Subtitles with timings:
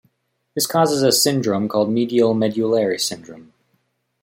[0.55, 3.53] This causes a syndrome called medial medullary syndrome.